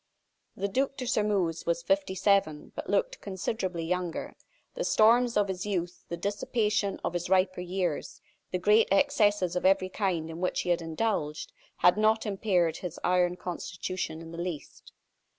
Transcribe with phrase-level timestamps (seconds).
[0.55, 4.33] The Duc de Sairmeuse was fifty seven, but looked considerably younger.
[4.73, 8.19] The storms of his youth, the dissipation of his riper years,
[8.49, 12.99] the great excesses of every kind in which he had indulged, had not impaired his
[13.03, 14.91] iron constitution in the least.